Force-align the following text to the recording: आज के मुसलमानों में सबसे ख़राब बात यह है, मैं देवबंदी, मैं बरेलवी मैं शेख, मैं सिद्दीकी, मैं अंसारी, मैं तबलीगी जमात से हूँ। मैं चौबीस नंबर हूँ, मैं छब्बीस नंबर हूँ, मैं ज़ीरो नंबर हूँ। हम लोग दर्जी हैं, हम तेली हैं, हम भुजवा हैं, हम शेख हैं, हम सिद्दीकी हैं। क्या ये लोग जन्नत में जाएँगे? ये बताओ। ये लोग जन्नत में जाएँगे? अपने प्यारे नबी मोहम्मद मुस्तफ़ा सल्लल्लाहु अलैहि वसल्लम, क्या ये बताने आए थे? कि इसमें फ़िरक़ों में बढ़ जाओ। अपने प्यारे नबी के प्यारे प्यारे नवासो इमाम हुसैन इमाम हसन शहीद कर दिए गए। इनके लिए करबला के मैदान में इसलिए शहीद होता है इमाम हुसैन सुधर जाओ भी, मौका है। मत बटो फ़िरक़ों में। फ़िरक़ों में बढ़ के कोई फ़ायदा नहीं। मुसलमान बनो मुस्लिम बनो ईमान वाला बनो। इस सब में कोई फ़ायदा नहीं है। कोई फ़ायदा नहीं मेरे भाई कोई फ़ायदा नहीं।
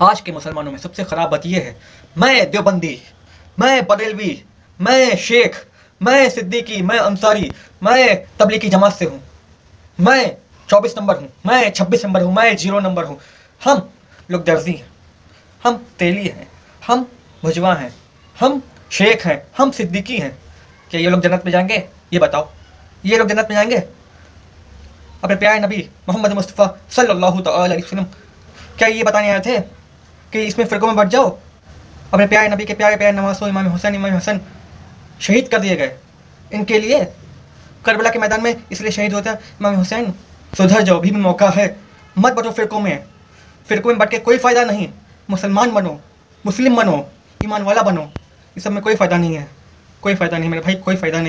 आज 0.00 0.20
के 0.20 0.32
मुसलमानों 0.32 0.70
में 0.72 0.78
सबसे 0.78 1.04
ख़राब 1.04 1.30
बात 1.30 1.46
यह 1.46 1.60
है, 1.60 1.76
मैं 2.18 2.50
देवबंदी, 2.50 2.98
मैं 3.58 3.86
बरेलवी 3.86 4.42
मैं 4.80 5.16
शेख, 5.16 5.54
मैं 6.00 6.28
सिद्दीकी, 6.30 6.80
मैं 6.82 6.98
अंसारी, 6.98 7.50
मैं 7.82 8.26
तबलीगी 8.38 8.68
जमात 8.68 8.92
से 8.92 9.04
हूँ। 9.04 9.20
मैं 9.98 10.36
चौबीस 10.68 10.94
नंबर 10.98 11.16
हूँ, 11.16 11.28
मैं 11.46 11.70
छब्बीस 11.70 12.04
नंबर 12.04 12.22
हूँ, 12.22 12.34
मैं 12.34 12.56
ज़ीरो 12.56 12.80
नंबर 12.80 13.04
हूँ। 13.04 13.18
हम 13.60 13.88
लोग 14.30 14.44
दर्जी 14.44 14.72
हैं, 14.72 14.86
हम 15.62 15.76
तेली 15.98 16.26
हैं, 16.26 16.46
हम 16.86 17.02
भुजवा 17.42 17.74
हैं, 17.74 17.92
हम 18.36 18.62
शेख 18.90 19.26
हैं, 19.26 19.42
हम 19.58 19.70
सिद्दीकी 19.70 20.18
हैं। 20.18 20.30
क्या 20.90 21.00
ये 21.00 21.10
लोग 21.10 21.20
जन्नत 21.20 21.42
में 21.44 21.50
जाएँगे? 21.52 21.76
ये 22.12 22.18
बताओ। 22.18 22.48
ये 23.04 23.18
लोग 23.18 23.28
जन्नत 23.28 23.48
में 23.50 23.56
जाएँगे? 23.56 23.76
अपने 25.24 25.36
प्यारे 25.36 25.58
नबी 25.60 25.88
मोहम्मद 26.08 26.32
मुस्तफ़ा 26.32 26.66
सल्लल्लाहु 26.90 27.42
अलैहि 27.42 27.82
वसल्लम, 27.82 28.04
क्या 28.78 28.88
ये 28.88 29.02
बताने 29.02 29.30
आए 29.30 29.40
थे? 29.40 29.58
कि 30.32 30.42
इसमें 30.42 30.64
फ़िरक़ों 30.66 30.86
में 30.86 30.96
बढ़ 30.96 31.08
जाओ। 31.08 31.28
अपने 32.12 32.26
प्यारे 32.26 32.48
नबी 32.48 32.64
के 32.64 32.74
प्यारे 32.74 32.96
प्यारे 32.96 33.16
नवासो 33.16 33.48
इमाम 33.48 33.66
हुसैन 33.66 33.94
इमाम 33.94 34.12
हसन 34.12 34.40
शहीद 35.20 35.48
कर 35.48 35.58
दिए 35.58 35.76
गए। 35.76 35.92
इनके 36.50 36.78
लिए 36.78 37.04
करबला 37.84 38.10
के 38.10 38.18
मैदान 38.18 38.42
में 38.42 38.54
इसलिए 38.72 38.90
शहीद 38.90 39.14
होता 39.14 39.30
है 39.30 39.40
इमाम 39.60 39.74
हुसैन 39.74 40.12
सुधर 40.52 40.82
जाओ 40.82 41.00
भी, 41.00 41.10
मौका 41.10 41.48
है। 41.50 41.76
मत 42.16 42.32
बटो 42.32 42.50
फ़िरक़ों 42.50 42.80
में। 42.80 43.04
फ़िरक़ों 43.68 43.90
में 43.90 43.98
बढ़ 43.98 44.08
के 44.08 44.18
कोई 44.18 44.38
फ़ायदा 44.38 44.64
नहीं। 44.64 44.88
मुसलमान 45.28 45.70
बनो 45.70 45.98
मुस्लिम 46.44 46.76
बनो 46.76 47.06
ईमान 47.44 47.62
वाला 47.62 47.82
बनो। 47.82 48.08
इस 48.56 48.64
सब 48.64 48.72
में 48.72 48.82
कोई 48.82 48.94
फ़ायदा 48.94 49.16
नहीं 49.16 49.34
है। 49.34 49.46
कोई 50.02 50.14
फ़ायदा 50.14 50.38
नहीं 50.38 50.50
मेरे 50.50 50.62
भाई 50.62 50.74
कोई 50.74 50.96
फ़ायदा 50.96 51.12
नहीं। 51.12 51.16